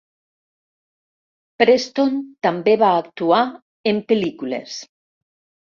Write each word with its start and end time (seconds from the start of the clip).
Preston 1.63 2.17
també 2.49 2.75
va 2.87 2.91
actuar 3.05 3.45
en 3.95 4.05
pel·lícules. 4.11 4.85